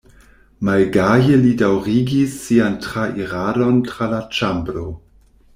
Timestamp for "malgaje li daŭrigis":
0.69-2.39